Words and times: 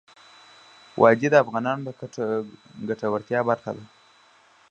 وادي 1.01 1.27
د 1.31 1.35
افغانانو 1.43 1.81
د 1.85 1.89
ګټورتیا 2.89 3.39
برخه 3.49 3.71
ده. 3.77 3.83